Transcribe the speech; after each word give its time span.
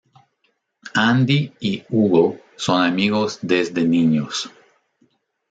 Andy 0.95 1.53
y 1.59 1.83
Hugo 1.87 2.39
son 2.57 2.81
amigos 2.83 3.37
desde 3.43 3.83
niños. 3.85 4.49